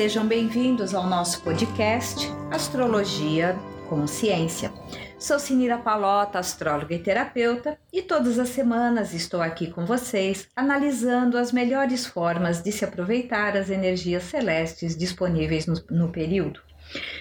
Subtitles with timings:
[0.00, 3.54] Sejam bem-vindos ao nosso podcast Astrologia
[3.86, 4.72] Consciência.
[5.18, 11.36] Sou Sinira Palota, astróloga e terapeuta, e todas as semanas estou aqui com vocês analisando
[11.36, 16.62] as melhores formas de se aproveitar as energias celestes disponíveis no, no período.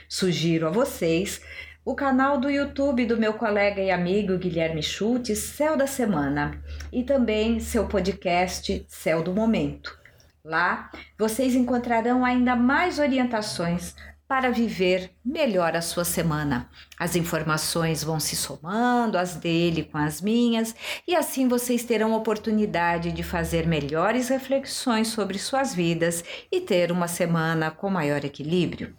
[0.07, 1.41] Sugiro a vocês
[1.83, 7.03] o canal do YouTube do meu colega e amigo Guilherme Schultz, Céu da Semana, e
[7.03, 9.99] também seu podcast Céu do Momento.
[10.45, 13.93] Lá vocês encontrarão ainda mais orientações
[14.25, 16.69] para viver melhor a sua semana.
[16.97, 20.73] As informações vão se somando, as dele com as minhas,
[21.05, 27.07] e assim vocês terão oportunidade de fazer melhores reflexões sobre suas vidas e ter uma
[27.07, 28.95] semana com maior equilíbrio.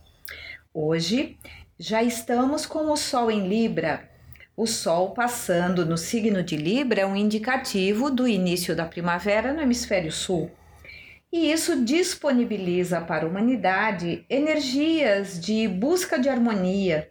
[0.75, 1.39] Hoje
[1.78, 4.11] já estamos com o Sol em Libra.
[4.55, 9.62] O Sol passando no signo de Libra é um indicativo do início da primavera no
[9.62, 10.50] hemisfério sul.
[11.33, 17.09] E isso disponibiliza para a humanidade energias de busca de harmonia,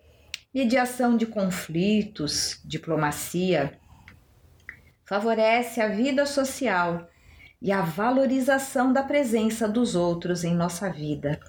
[0.54, 3.80] mediação de conflitos, diplomacia.
[5.06, 7.08] Favorece a vida social
[7.62, 11.40] e a valorização da presença dos outros em nossa vida.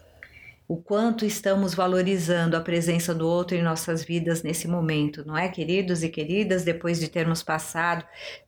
[0.69, 5.49] O quanto estamos valorizando a presença do outro em nossas vidas nesse momento, não é,
[5.49, 6.63] queridos e queridas?
[6.63, 8.05] Depois de termos passado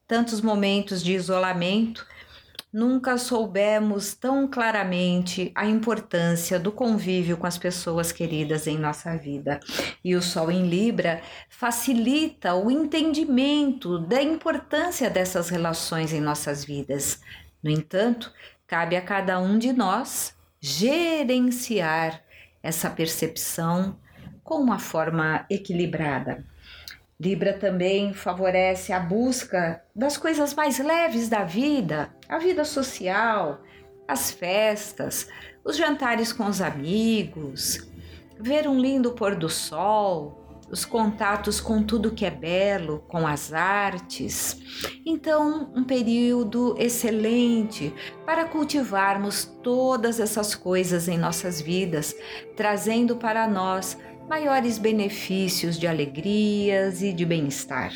[0.07, 2.07] tantos momentos de isolamento,
[2.73, 9.61] nunca soubemos tão claramente a importância do convívio com as pessoas queridas em nossa vida.
[10.03, 17.20] E o Sol em Libra facilita o entendimento da importância dessas relações em nossas vidas.
[17.62, 18.33] No entanto,
[18.67, 22.23] cabe a cada um de nós gerenciar
[22.62, 23.98] essa percepção
[24.42, 26.45] com uma forma equilibrada.
[27.22, 33.62] Libra também favorece a busca das coisas mais leves da vida, a vida social,
[34.08, 35.28] as festas,
[35.64, 37.88] os jantares com os amigos,
[38.40, 43.52] ver um lindo pôr do sol, os contatos com tudo que é belo, com as
[43.52, 44.58] artes.
[45.06, 47.94] Então, um período excelente
[48.27, 52.16] para cultivarmos todas essas coisas em nossas vidas,
[52.56, 53.96] trazendo para nós
[54.33, 57.93] maiores benefícios de alegrias e de bem-estar.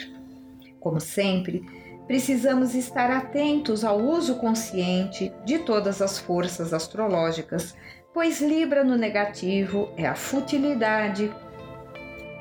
[0.79, 1.65] Como sempre,
[2.07, 7.75] precisamos estar atentos ao uso consciente de todas as forças astrológicas,
[8.13, 11.35] pois Libra no negativo é a futilidade,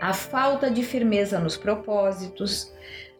[0.01, 2.73] a falta de firmeza nos propósitos,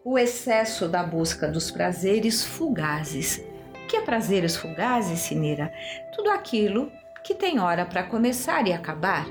[0.04, 3.42] o excesso da busca dos prazeres fugazes.
[3.82, 5.72] O que é prazeres fugazes, Sinira?
[6.14, 6.92] Tudo aquilo
[7.24, 9.26] que tem hora para começar e acabar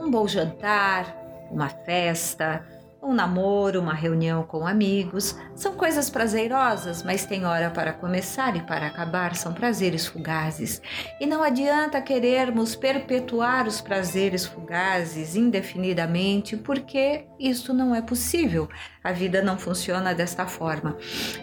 [0.00, 1.14] um bom jantar,
[1.50, 2.64] uma festa,
[3.02, 8.62] um namoro, uma reunião com amigos, são coisas prazerosas, mas tem hora para começar e
[8.62, 10.82] para acabar, são prazeres fugazes.
[11.18, 18.68] E não adianta querermos perpetuar os prazeres fugazes indefinidamente, porque isso não é possível.
[19.02, 20.96] A vida não funciona desta forma.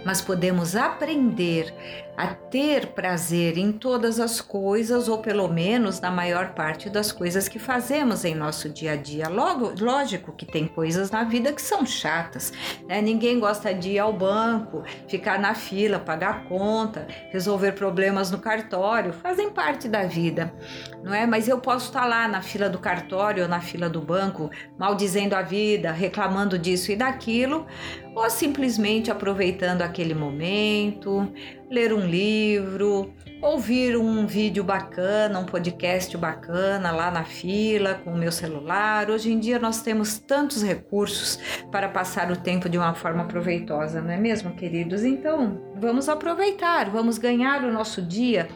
[0.06, 1.73] Mas podemos aprender
[2.18, 7.47] a ter prazer em todas as coisas, ou pelo menos na maior parte das coisas
[7.47, 9.29] que fazemos em nosso dia a dia.
[9.29, 12.51] Logo, lógico que tem coisas na vida que são chatas,
[12.88, 13.01] né?
[13.03, 19.13] Ninguém gosta de ir ao banco, ficar na fila, pagar conta, resolver problemas no cartório,
[19.13, 20.51] fazem parte da vida,
[21.03, 21.28] não é?
[21.28, 25.35] Mas eu posso estar lá na fila do cartório ou na fila do banco, maldizendo
[25.35, 27.47] a vida, reclamando disso e daquilo,
[28.16, 31.31] ou simplesmente aproveitando aquele momento,
[31.69, 38.18] ler um livro, ouvir um vídeo bacana, um podcast bacana lá na fila com o
[38.18, 39.09] meu celular.
[39.09, 41.40] Hoje em dia nós temos tantos recursos
[41.72, 45.03] para passar o tempo de uma forma proveitosa, não é mesmo, queridos?
[45.03, 48.47] Então, vamos aproveitar, vamos ganhar o nosso dia,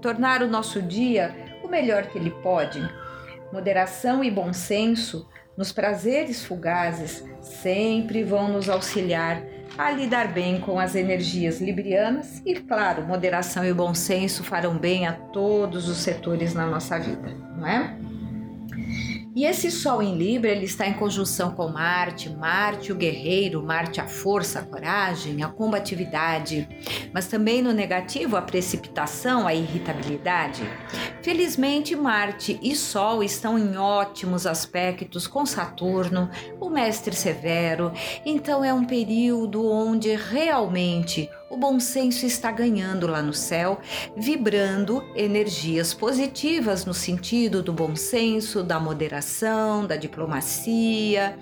[0.00, 2.80] tornar o nosso dia o melhor que ele pode.
[3.52, 5.28] Moderação e bom senso
[5.60, 9.42] nos prazeres fugazes sempre vão nos auxiliar
[9.76, 15.06] a lidar bem com as energias librianas e, claro, moderação e bom senso farão bem
[15.06, 17.94] a todos os setores na nossa vida, não é?
[19.34, 24.00] E esse Sol em Libra, ele está em conjunção com Marte, Marte o guerreiro, Marte
[24.00, 26.68] a força, a coragem, a combatividade,
[27.14, 30.62] mas também no negativo a precipitação, a irritabilidade.
[31.22, 36.28] Felizmente, Marte e Sol estão em ótimos aspectos com Saturno,
[36.60, 37.92] o mestre severo,
[38.26, 43.80] então é um período onde realmente o bom senso está ganhando lá no céu,
[44.16, 51.36] vibrando energias positivas no sentido do bom senso, da moderação, da diplomacia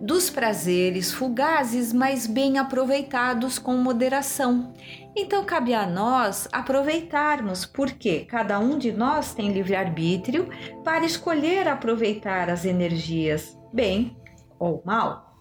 [0.00, 4.74] dos prazeres fugazes, mas bem aproveitados com moderação.
[5.16, 10.48] Então cabe a nós aproveitarmos, porque cada um de nós tem livre-arbítrio
[10.82, 14.16] para escolher aproveitar as energias bem
[14.58, 15.38] ou mal.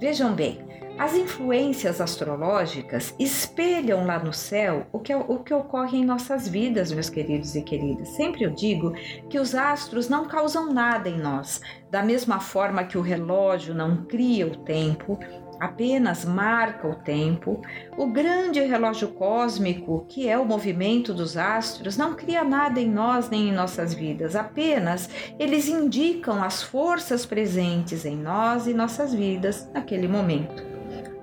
[0.00, 0.58] Vejam bem,
[0.96, 6.92] as influências astrológicas espelham lá no céu o que, o que ocorre em nossas vidas,
[6.92, 8.08] meus queridos e queridas.
[8.10, 8.92] Sempre eu digo
[9.28, 11.60] que os astros não causam nada em nós.
[11.90, 15.18] Da mesma forma que o relógio não cria o tempo,
[15.58, 17.60] apenas marca o tempo,
[17.96, 23.28] o grande relógio cósmico, que é o movimento dos astros, não cria nada em nós
[23.28, 25.08] nem em nossas vidas, apenas
[25.38, 30.73] eles indicam as forças presentes em nós e nossas vidas naquele momento.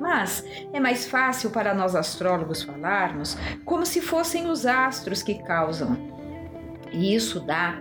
[0.01, 0.43] Mas
[0.73, 5.95] é mais fácil para nós astrólogos falarmos como se fossem os astros que causam.
[6.91, 7.77] E isso dá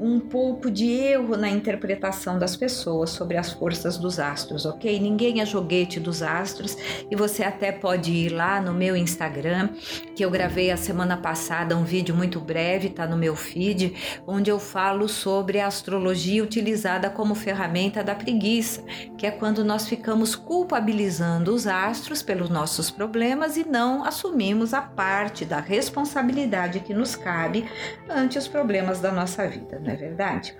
[0.00, 4.98] um pouco de erro na interpretação das pessoas sobre as forças dos astros, ok?
[4.98, 6.74] Ninguém é joguete dos astros
[7.10, 9.68] e você até pode ir lá no meu Instagram,
[10.16, 13.94] que eu gravei a semana passada um vídeo muito breve, tá no meu feed,
[14.26, 18.82] onde eu falo sobre a astrologia utilizada como ferramenta da preguiça,
[19.20, 24.80] que é quando nós ficamos culpabilizando os astros pelos nossos problemas e não assumimos a
[24.80, 27.68] parte da responsabilidade que nos cabe
[28.08, 29.78] ante os problemas da nossa vida.
[29.78, 30.56] Não é verdade?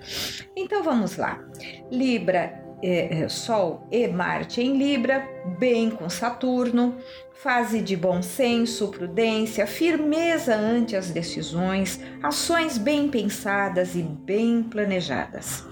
[0.54, 1.42] Então vamos lá.
[1.90, 5.26] Libra, é, é, Sol e Marte em Libra,
[5.58, 6.98] bem com Saturno,
[7.32, 15.64] fase de bom senso, prudência, firmeza ante as decisões, ações bem pensadas e bem planejadas.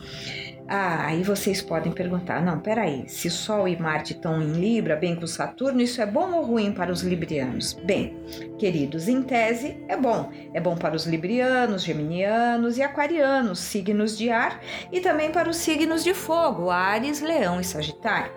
[0.70, 5.17] Ah, aí vocês podem perguntar: não, peraí, se Sol e Marte estão em Libra, bem
[5.17, 7.73] com Saturno, isso é bom ou ruim para os librianos?
[7.73, 8.15] Bem,
[8.59, 10.31] queridos, em tese é bom.
[10.53, 14.61] É bom para os librianos, geminianos e aquarianos, signos de ar,
[14.93, 18.32] e também para os signos de fogo, Ares, Leão e Sagitário.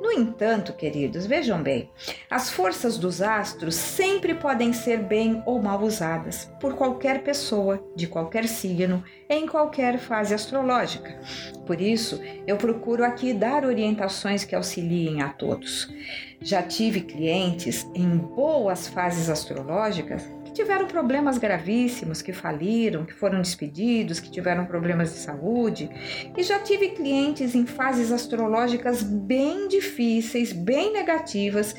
[0.00, 1.90] No entanto, queridos, vejam bem,
[2.30, 8.06] as forças dos astros sempre podem ser bem ou mal usadas por qualquer pessoa, de
[8.06, 11.18] qualquer signo, em qualquer fase astrológica.
[11.66, 15.92] Por isso, eu procuro aqui dar orientações que auxiliem a todos.
[16.40, 20.24] Já tive clientes em boas fases astrológicas
[20.58, 25.88] tiveram problemas gravíssimos, que faliram, que foram despedidos, que tiveram problemas de saúde.
[26.36, 31.76] E já tive clientes em fases astrológicas bem difíceis, bem negativas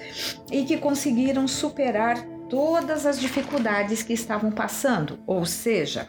[0.50, 5.20] e que conseguiram superar todas as dificuldades que estavam passando.
[5.28, 6.08] Ou seja,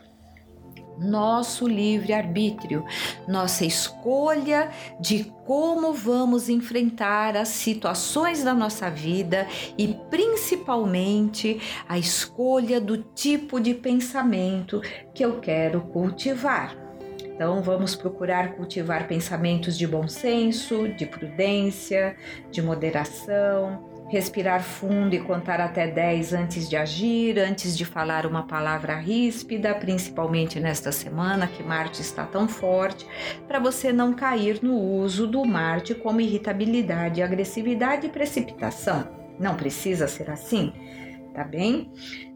[1.01, 2.85] nosso livre-arbítrio,
[3.27, 4.71] nossa escolha
[5.01, 13.59] de como vamos enfrentar as situações da nossa vida e principalmente a escolha do tipo
[13.59, 14.81] de pensamento
[15.15, 16.77] que eu quero cultivar.
[17.25, 22.15] Então, vamos procurar cultivar pensamentos de bom senso, de prudência,
[22.51, 28.43] de moderação, respirar fundo e contar até 10 antes de agir, antes de falar uma
[28.43, 33.07] palavra ríspida, principalmente nesta semana que Marte está tão forte,
[33.47, 39.09] para você não cair no uso do Marte como irritabilidade, agressividade e precipitação.
[39.39, 40.73] Não precisa ser assim
[41.35, 41.91] tá bem?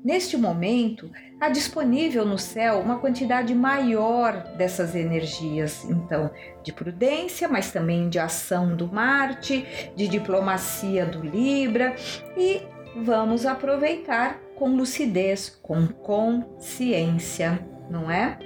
[0.04, 1.10] Neste momento,
[1.40, 6.30] há disponível no céu uma quantidade maior dessas energias, então,
[6.62, 11.94] de prudência, mas também de ação do Marte, de diplomacia do Libra
[12.36, 12.62] e
[12.96, 17.58] vamos aproveitar com lucidez, com consciência,
[17.90, 18.38] não é?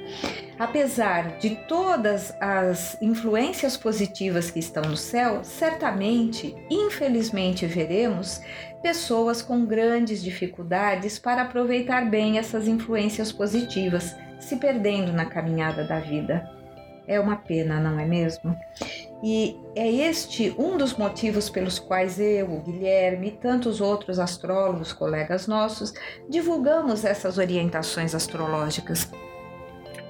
[0.59, 8.40] Apesar de todas as influências positivas que estão no céu, certamente, infelizmente, veremos
[8.83, 15.99] pessoas com grandes dificuldades para aproveitar bem essas influências positivas, se perdendo na caminhada da
[16.01, 16.49] vida.
[17.07, 18.55] É uma pena, não é mesmo?
[19.23, 24.93] E é este um dos motivos pelos quais eu, o Guilherme e tantos outros astrólogos,
[24.93, 25.93] colegas nossos,
[26.29, 29.11] divulgamos essas orientações astrológicas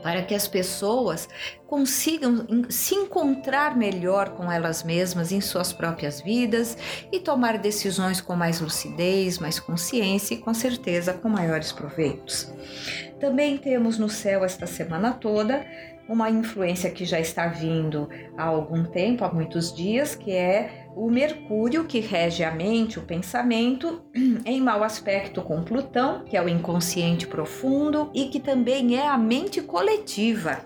[0.03, 1.29] para que as pessoas
[1.67, 6.77] consigam se encontrar melhor com elas mesmas em suas próprias vidas
[7.13, 12.53] e tomar decisões com mais lucidez, mais consciência e com certeza com maiores proveitos.
[13.21, 15.65] Também temos no céu esta semana toda
[16.09, 21.09] uma influência que já está vindo há algum tempo, há muitos dias, que é o
[21.09, 24.03] Mercúrio, que rege a mente, o pensamento,
[24.45, 29.17] em mau aspecto com Plutão, que é o inconsciente profundo e que também é a
[29.17, 30.59] mente coletiva.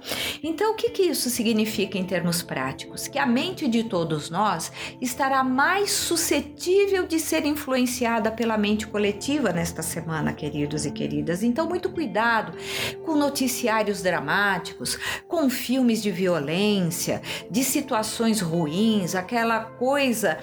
[0.43, 3.07] Então, o que, que isso significa em termos práticos?
[3.07, 9.53] Que a mente de todos nós estará mais suscetível de ser influenciada pela mente coletiva
[9.53, 11.45] nesta semana, queridos e queridas.
[11.45, 12.59] Então, muito cuidado
[13.05, 20.39] com noticiários dramáticos, com filmes de violência, de situações ruins, aquela coisa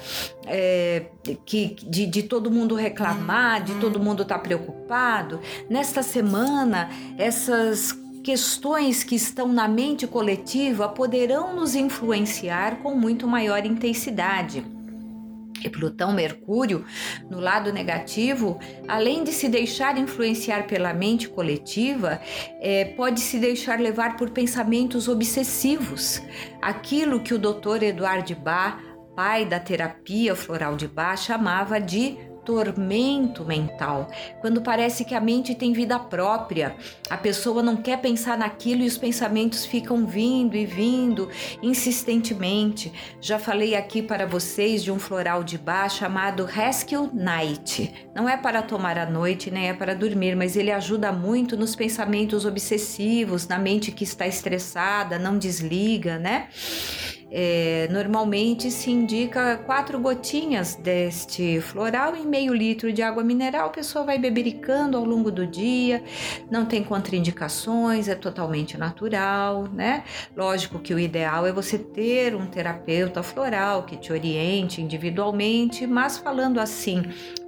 [0.46, 1.08] é,
[1.46, 5.41] que de, de, todo mundo reclamar, de todo mundo estar tá preocupado.
[5.70, 7.98] Nesta semana, essas
[8.29, 14.63] questões que estão na mente coletiva poderão nos influenciar com muito maior intensidade.
[15.63, 16.86] E Plutão, Mercúrio,
[17.27, 22.21] no lado negativo, além de se deixar influenciar pela mente coletiva,
[22.62, 26.21] é, pode se deixar levar por pensamentos obsessivos.
[26.62, 27.81] Aquilo que o Dr.
[27.81, 28.77] Eduardo Bach,
[29.15, 32.15] pai da terapia floral de Bach, chamava de
[32.46, 34.08] tormento mental,
[34.41, 36.75] quando parece que a mente tem vida própria,
[37.10, 41.29] a pessoa não quer pensar naquilo e os pensamentos ficam vindo e vindo
[41.62, 42.91] insistentemente.
[43.22, 48.08] Já falei aqui para vocês de um floral de bar chamado Rescue Night.
[48.15, 51.75] Não é para tomar à noite, nem é para dormir, mas ele ajuda muito nos
[51.75, 56.48] pensamentos obsessivos, na mente que está estressada, não desliga, né?
[57.31, 63.67] É, normalmente se indica quatro gotinhas deste floral em meio litro de água mineral.
[63.67, 66.03] A pessoa vai bebericando ao longo do dia,
[66.50, 70.03] não tem contraindicações, é totalmente natural, né?
[70.36, 76.17] Lógico que o ideal é você ter um terapeuta floral que te oriente individualmente, mas
[76.17, 77.03] falando assim,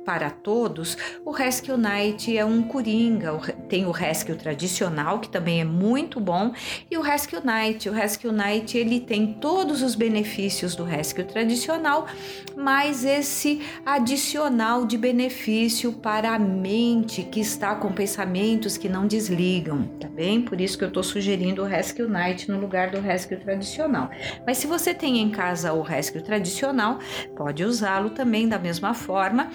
[0.06, 3.38] para todos, o Rescue Night é um coringa.
[3.70, 6.52] Tem o Rescue tradicional, que também é muito bom,
[6.90, 7.88] e o Rescue Night.
[7.90, 12.08] O Rescue Night ele tem todos os benefícios do Rescue tradicional,
[12.56, 19.84] mas esse adicional de benefício para a mente que está com pensamentos que não desligam,
[20.00, 20.42] tá bem?
[20.42, 24.10] Por isso que eu estou sugerindo o Rescue Night no lugar do Rescue tradicional.
[24.46, 27.00] Mas se você tem em casa o Rescue tradicional,
[27.36, 29.50] pode usá-lo também da mesma forma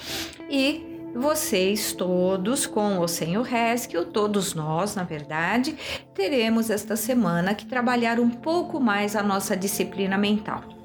[0.49, 5.77] e vocês todos, com ou sem o Rescue, todos nós, na verdade,
[6.15, 10.76] teremos esta semana que trabalhar um pouco mais a nossa disciplina mental.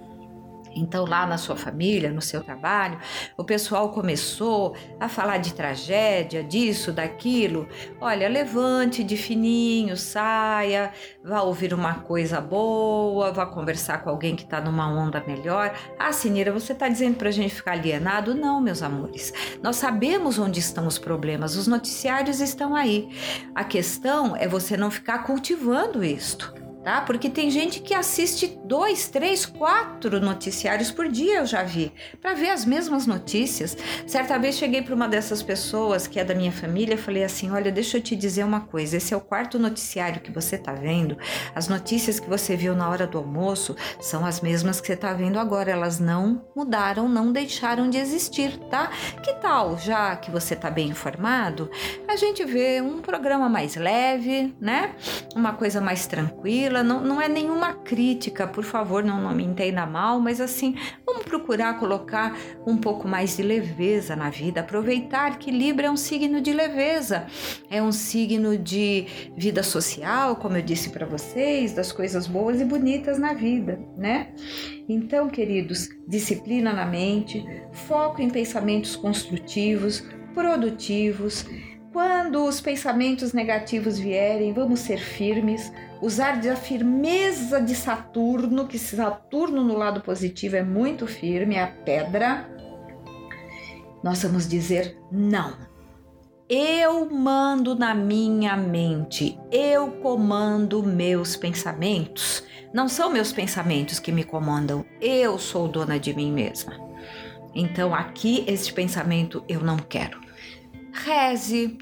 [0.75, 2.99] Então, lá na sua família, no seu trabalho,
[3.37, 7.67] o pessoal começou a falar de tragédia, disso, daquilo.
[7.99, 10.91] Olha, levante de fininho, saia,
[11.23, 15.73] vá ouvir uma coisa boa, vá conversar com alguém que está numa onda melhor.
[15.97, 18.33] Ah, Sinira, você está dizendo para a gente ficar alienado?
[18.33, 19.33] Não, meus amores.
[19.61, 23.09] Nós sabemos onde estão os problemas, os noticiários estão aí.
[23.53, 27.01] A questão é você não ficar cultivando isto tá?
[27.01, 32.33] Porque tem gente que assiste dois, três, quatro noticiários por dia, eu já vi, para
[32.33, 33.77] ver as mesmas notícias.
[34.07, 37.71] Certa vez cheguei para uma dessas pessoas que é da minha família falei assim: olha,
[37.71, 41.17] deixa eu te dizer uma coisa, esse é o quarto noticiário que você tá vendo.
[41.53, 45.13] As notícias que você viu na hora do almoço são as mesmas que você tá
[45.13, 48.89] vendo agora, elas não mudaram, não deixaram de existir, tá?
[49.23, 51.69] Que tal, já que você tá bem informado,
[52.07, 54.95] a gente vê um programa mais leve, né?
[55.35, 59.43] Uma coisa mais tranquila tranquila, não, não é nenhuma crítica, por favor, não, não me
[59.43, 60.75] entenda mal, mas assim,
[61.05, 62.35] vamos procurar colocar
[62.65, 67.27] um pouco mais de leveza na vida, aproveitar que Libra é um signo de leveza,
[67.69, 72.65] é um signo de vida social, como eu disse para vocês, das coisas boas e
[72.65, 74.29] bonitas na vida, né?
[74.87, 81.45] Então, queridos, disciplina na mente, foco em pensamentos construtivos, produtivos.
[81.91, 89.63] Quando os pensamentos negativos vierem, vamos ser firmes, usar da firmeza de Saturno, que Saturno
[89.63, 92.49] no lado positivo é muito firme, é a pedra.
[94.03, 95.55] Nós vamos dizer não.
[96.49, 102.43] Eu mando na minha mente, eu comando meus pensamentos.
[102.73, 106.73] Não são meus pensamentos que me comandam, eu sou dona de mim mesma.
[107.53, 110.19] Então aqui este pensamento eu não quero.
[110.91, 111.77] Reze,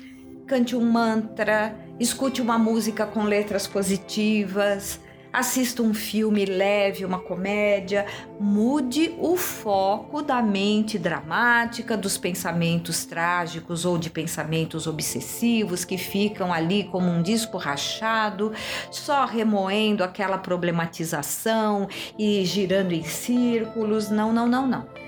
[0.50, 5.00] cante um mantra, escute uma música com letras positivas,
[5.32, 8.08] assista um filme leve, uma comédia,
[8.40, 16.52] mude o foco da mente dramática, dos pensamentos trágicos ou de pensamentos obsessivos que ficam
[16.52, 18.52] ali como um disco rachado,
[18.90, 21.88] só remoendo aquela problematização
[22.18, 24.10] e girando em círculos.
[24.10, 24.99] Não, não, não, não.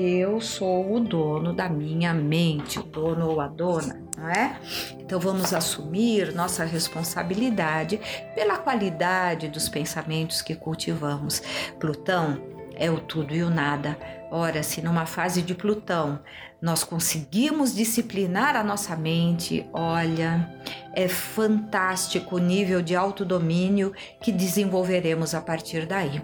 [0.00, 4.56] Eu sou o dono da minha mente, o dono ou a dona não é?
[4.98, 8.00] Então vamos assumir nossa responsabilidade
[8.34, 11.42] pela qualidade dos pensamentos que cultivamos.
[11.80, 12.40] Plutão
[12.74, 13.96] é o tudo e o nada.
[14.30, 16.20] Ora, se numa fase de Plutão
[16.60, 20.48] nós conseguimos disciplinar a nossa mente, olha,
[20.92, 26.20] é fantástico o nível de autodomínio que desenvolveremos a partir daí.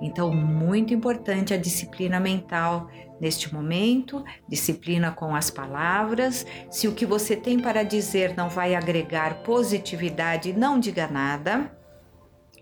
[0.00, 2.88] Então, muito importante a disciplina mental
[3.20, 6.46] neste momento, disciplina com as palavras.
[6.70, 11.75] Se o que você tem para dizer não vai agregar positividade, não diga nada.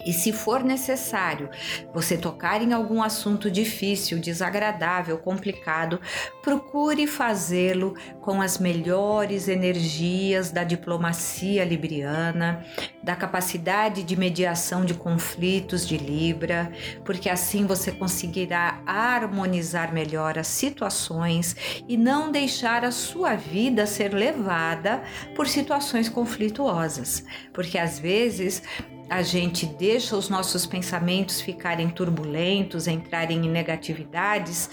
[0.05, 1.49] E se for necessário
[1.93, 6.01] você tocar em algum assunto difícil, desagradável, complicado,
[6.43, 12.65] procure fazê-lo com as melhores energias da diplomacia libriana,
[13.03, 16.73] da capacidade de mediação de conflitos de Libra,
[17.05, 21.57] porque assim você conseguirá harmonizar melhor as situações
[21.89, 25.03] e não deixar a sua vida ser levada
[25.35, 28.63] por situações conflituosas, porque às vezes
[29.09, 34.71] a gente deixa os nossos pensamentos ficarem turbulentos, entrarem em negatividades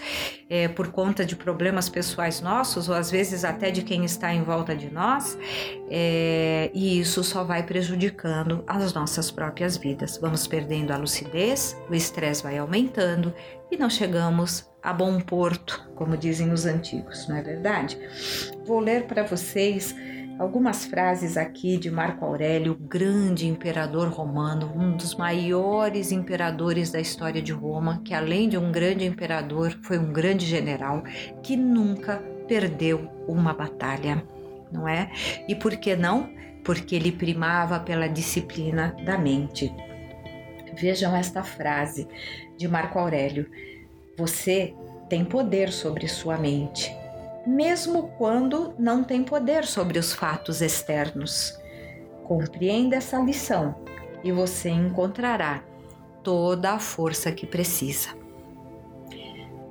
[0.48, 4.42] é, por conta de problemas pessoais nossos, ou às vezes até de quem está em
[4.42, 5.38] volta de nós,
[5.90, 10.18] é, e isso só vai prejudicando as nossas próprias vidas.
[10.18, 13.34] Vamos perdendo a lucidez, o estresse vai aumentando
[13.70, 17.98] e não chegamos a bom porto, como dizem os antigos, não é verdade?
[18.66, 19.94] Vou ler para vocês
[20.42, 27.40] algumas frases aqui de Marco Aurélio, grande imperador romano, um dos maiores imperadores da história
[27.40, 31.04] de Roma, que além de um grande imperador, foi um grande general
[31.44, 32.16] que nunca
[32.48, 34.24] perdeu uma batalha,
[34.72, 35.12] não é?
[35.48, 36.28] E por que não?
[36.64, 39.72] Porque ele primava pela disciplina da mente.
[40.74, 42.08] Vejam esta frase
[42.58, 43.48] de Marco Aurélio:
[44.18, 44.74] Você
[45.08, 47.01] tem poder sobre sua mente
[47.46, 51.58] mesmo quando não tem poder sobre os fatos externos.
[52.24, 53.74] Compreenda essa lição
[54.22, 55.64] e você encontrará
[56.22, 58.10] toda a força que precisa.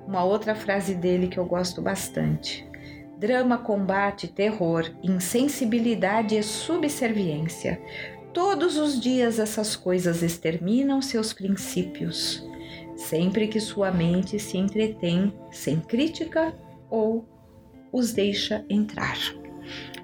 [0.06, 2.68] Uma outra frase dele que eu gosto bastante.
[3.18, 7.82] Drama, combate, terror, insensibilidade e subserviência.
[8.34, 12.46] Todos os dias essas coisas exterminam seus princípios,
[12.96, 16.54] sempre que sua mente se entretém sem crítica
[16.90, 17.26] ou
[17.92, 19.18] os deixa entrar.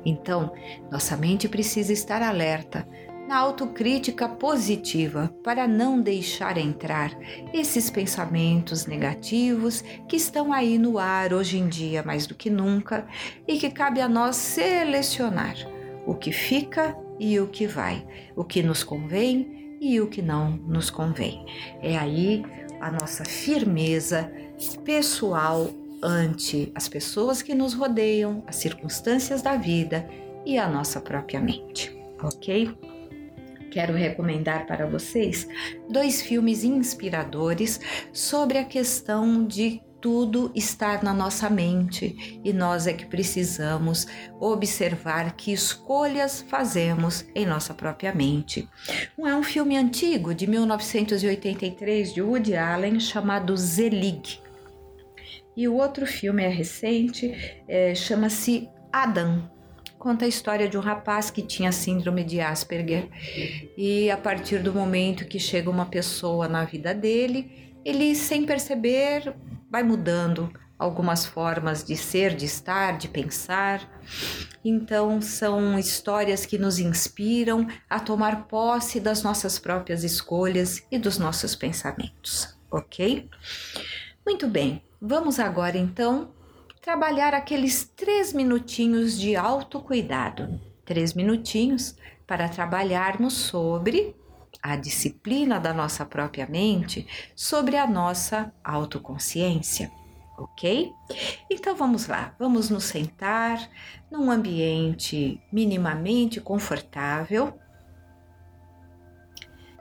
[0.05, 0.53] Então,
[0.91, 2.87] nossa mente precisa estar alerta
[3.27, 7.11] na autocrítica positiva para não deixar entrar
[7.53, 13.05] esses pensamentos negativos que estão aí no ar hoje em dia mais do que nunca
[13.45, 15.55] e que cabe a nós selecionar
[16.05, 20.51] o que fica e o que vai, o que nos convém e o que não
[20.51, 21.45] nos convém.
[21.81, 22.45] É aí
[22.79, 24.31] a nossa firmeza
[24.85, 25.69] pessoal
[26.01, 30.07] ante as pessoas que nos rodeiam, as circunstâncias da vida
[30.45, 32.75] e a nossa própria mente, ok?
[33.71, 35.47] Quero recomendar para vocês
[35.89, 37.79] dois filmes inspiradores
[38.13, 44.07] sobre a questão de tudo estar na nossa mente e nós é que precisamos
[44.39, 48.69] observar que escolhas fazemos em nossa própria mente.
[49.17, 54.46] Um é um filme antigo de 1983 de Woody Allen chamado Zelig.
[55.57, 57.33] E o outro filme é recente,
[57.67, 59.49] é, chama-se Adam.
[59.97, 63.09] Conta a história de um rapaz que tinha síndrome de Asperger
[63.75, 69.35] e a partir do momento que chega uma pessoa na vida dele, ele sem perceber
[69.67, 73.89] vai mudando algumas formas de ser, de estar, de pensar.
[74.63, 81.17] Então, são histórias que nos inspiram a tomar posse das nossas próprias escolhas e dos
[81.17, 83.27] nossos pensamentos, ok?
[84.23, 86.33] Muito bem, Vamos agora então
[86.81, 90.59] trabalhar aqueles três minutinhos de autocuidado.
[90.83, 94.15] Três minutinhos para trabalharmos sobre
[94.61, 99.91] a disciplina da nossa própria mente, sobre a nossa autoconsciência,
[100.35, 100.91] ok?
[101.49, 103.69] Então vamos lá, vamos nos sentar
[104.09, 107.53] num ambiente minimamente confortável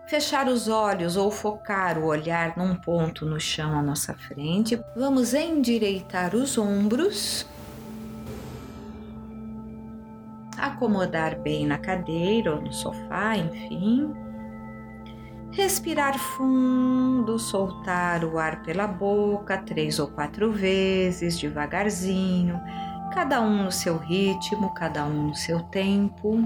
[0.06, 4.80] fechar os olhos ou focar o olhar num ponto no chão à nossa frente.
[4.96, 7.46] Vamos endireitar os ombros,
[10.56, 14.12] acomodar bem na cadeira ou no sofá, enfim.
[15.50, 22.60] Respirar fundo, soltar o ar pela boca três ou quatro vezes, devagarzinho,
[23.12, 26.44] cada um no seu ritmo, cada um no seu tempo.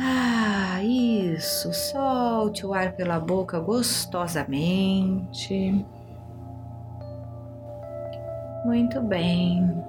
[0.00, 1.72] Ah, isso.
[1.74, 5.84] Solte o ar pela boca gostosamente.
[8.64, 9.82] Muito bem.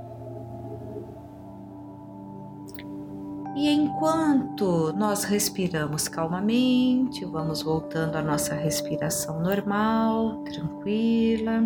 [3.55, 11.61] E enquanto nós respiramos calmamente, vamos voltando à nossa respiração normal, tranquila.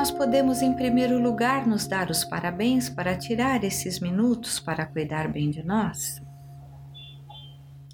[0.00, 5.28] Nós podemos, em primeiro lugar, nos dar os parabéns para tirar esses minutos para cuidar
[5.28, 6.22] bem de nós.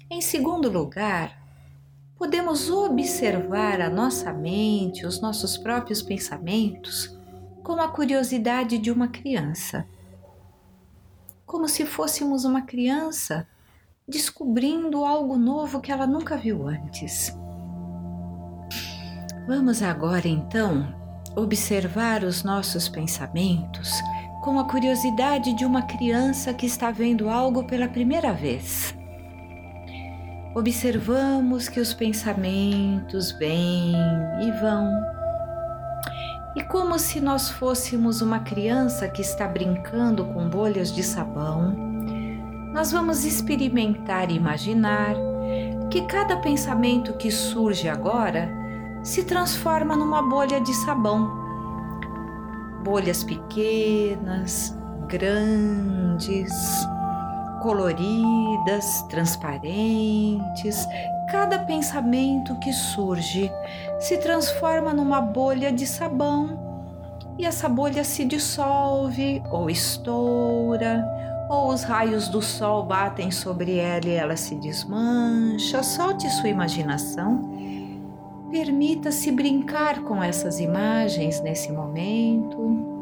[0.09, 1.37] Em segundo lugar,
[2.15, 7.13] podemos observar a nossa mente, os nossos próprios pensamentos,
[7.61, 9.85] com a curiosidade de uma criança.
[11.45, 13.45] Como se fôssemos uma criança
[14.07, 17.37] descobrindo algo novo que ela nunca viu antes.
[19.45, 21.05] Vamos agora então
[21.37, 23.91] observar os nossos pensamentos
[24.43, 28.97] com a curiosidade de uma criança que está vendo algo pela primeira vez
[30.57, 33.93] observamos que os pensamentos vêm
[34.41, 34.89] e vão.
[36.55, 41.75] E como se nós fôssemos uma criança que está brincando com bolhas de sabão,
[42.73, 45.13] nós vamos experimentar e imaginar
[45.91, 48.49] que cada pensamento que surge agora
[49.07, 51.31] se transforma numa bolha de sabão.
[52.83, 56.51] Bolhas pequenas, grandes,
[57.61, 60.85] coloridas, transparentes.
[61.31, 63.49] Cada pensamento que surge
[63.97, 66.59] se transforma numa bolha de sabão
[67.37, 71.05] e essa bolha se dissolve ou estoura,
[71.49, 75.81] ou os raios do sol batem sobre ela e ela se desmancha.
[75.81, 77.76] Solte sua imaginação.
[78.51, 82.97] Permita-se brincar com essas imagens nesse momento.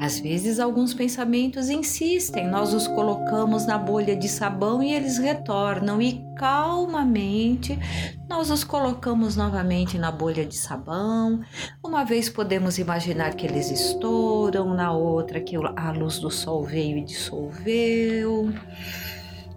[0.00, 6.00] Às vezes, alguns pensamentos insistem, nós os colocamos na bolha de sabão e eles retornam,
[6.00, 7.76] e calmamente
[8.28, 11.40] nós os colocamos novamente na bolha de sabão.
[11.84, 16.98] Uma vez podemos imaginar que eles estouram, na outra que a luz do sol veio
[16.98, 18.52] e dissolveu.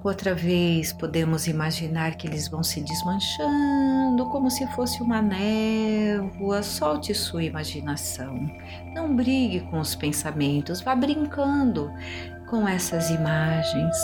[0.04, 6.64] Outra vez podemos imaginar que eles vão se desmanchando como se fosse uma névoa.
[6.64, 8.50] Solte sua imaginação.
[8.96, 11.92] Não brigue com os pensamentos, vá brincando
[12.50, 13.96] com essas imagens.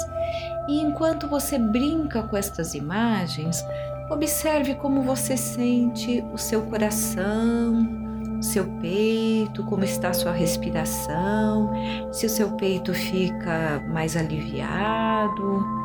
[0.70, 3.66] E enquanto você brinca com estas imagens,
[4.12, 11.72] observe como você sente o seu coração, seu peito, como está sua respiração,
[12.12, 15.78] se o seu peito fica mais aliviado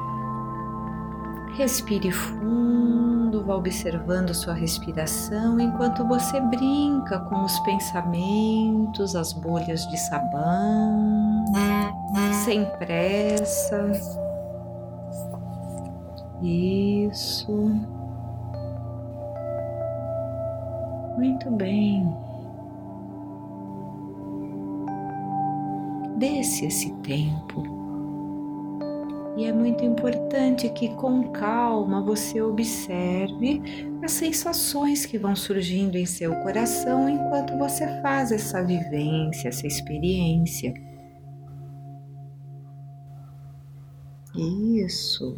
[1.55, 9.99] Respire fundo, vá observando sua respiração enquanto você brinca com os pensamentos, as bolhas de
[9.99, 11.45] sabão,
[12.43, 13.93] sem pressa.
[16.43, 17.53] Isso.
[21.19, 22.17] Muito bem.
[26.23, 27.65] Desse esse tempo
[29.37, 33.61] e é muito importante que com calma você observe
[34.05, 40.73] as sensações que vão surgindo em seu coração enquanto você faz essa vivência, essa experiência.
[44.37, 45.37] Isso.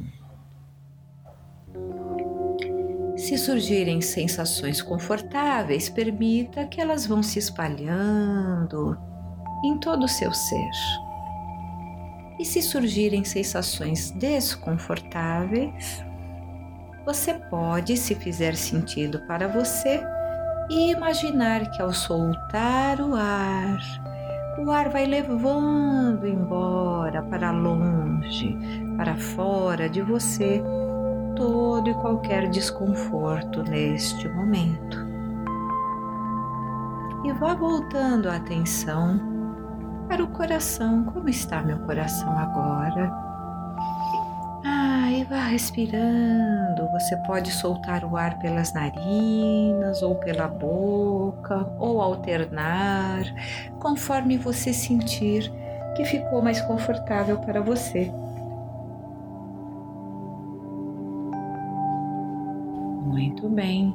[3.16, 9.13] Se surgirem sensações confortáveis, permita que elas vão se espalhando
[9.66, 10.70] em todo o seu ser.
[12.38, 16.05] E se surgirem sensações desconfortáveis,
[17.07, 20.03] você pode, se fizer sentido para você,
[20.70, 23.79] imaginar que ao soltar o ar,
[24.59, 28.57] o ar vai levando embora para longe,
[28.96, 30.62] para fora de você,
[31.37, 35.05] todo e qualquer desconforto neste momento.
[37.24, 39.34] E vá voltando a atenção
[40.14, 41.03] para o coração.
[41.07, 43.12] Como está meu coração agora?
[44.64, 46.88] Ah, e vá respirando.
[46.92, 53.24] Você pode soltar o ar pelas narinas ou pela boca, ou alternar,
[53.81, 55.53] conforme você sentir
[55.96, 58.12] que ficou mais confortável para você.
[63.05, 63.92] Muito bem.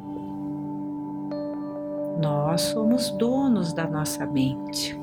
[2.22, 4.99] Nós somos donos da nossa mente.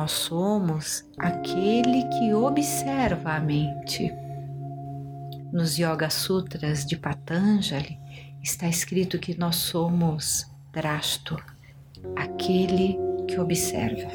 [0.00, 4.10] Nós somos aquele que observa a mente.
[5.52, 7.98] Nos Yoga Sutras de Patanjali
[8.42, 11.36] está escrito que nós somos Drashto,
[12.16, 12.96] aquele
[13.28, 14.10] que observa.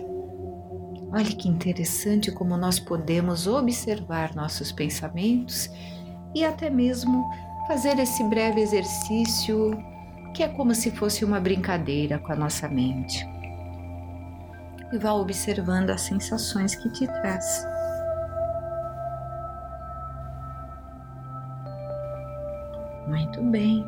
[1.12, 5.70] Olha que interessante como nós podemos observar nossos pensamentos
[6.34, 7.30] e até mesmo
[7.68, 9.78] fazer esse breve exercício
[10.34, 13.35] que é como se fosse uma brincadeira com a nossa mente.
[14.96, 17.66] E vá observando as sensações que te traz.
[23.08, 23.86] Muito bem.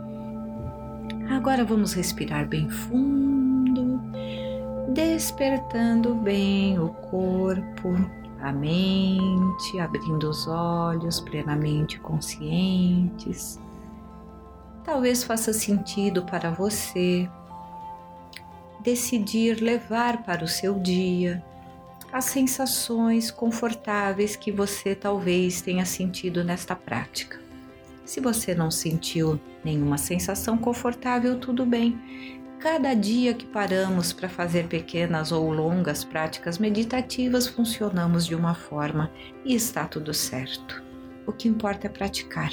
[1.30, 4.02] Agora vamos respirar bem fundo,
[4.94, 7.94] despertando bem o corpo,
[8.42, 13.60] a mente, abrindo os olhos plenamente conscientes.
[14.84, 17.30] Talvez faça sentido para você
[18.88, 21.44] decidir levar para o seu dia
[22.10, 27.38] as sensações confortáveis que você talvez tenha sentido nesta prática.
[28.06, 32.00] Se você não sentiu nenhuma sensação confortável, tudo bem.
[32.62, 39.12] Cada dia que paramos para fazer pequenas ou longas práticas meditativas, funcionamos de uma forma
[39.44, 40.82] e está tudo certo.
[41.26, 42.52] O que importa é praticar.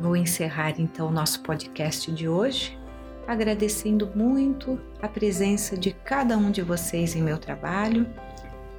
[0.00, 2.76] Vou encerrar então nosso podcast de hoje
[3.26, 8.06] agradecendo muito a presença de cada um de vocês em meu trabalho.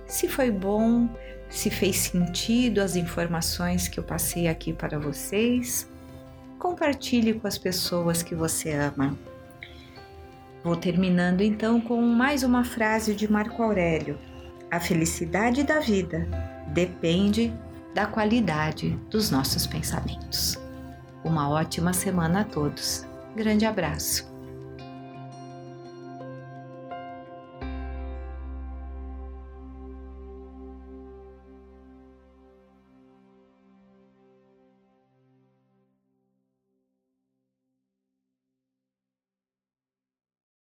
[0.06, 1.10] Se foi bom,
[1.50, 5.90] se fez sentido as informações que eu passei aqui para vocês,
[6.60, 9.18] compartilhe com as pessoas que você ama.
[10.64, 14.18] Vou terminando então com mais uma frase de Marco Aurélio:
[14.72, 16.28] A felicidade da vida
[16.74, 17.54] depende
[17.94, 20.60] da qualidade dos nossos pensamentos.
[21.24, 23.08] Uma ótima semana a todos.
[23.36, 24.35] Grande abraço.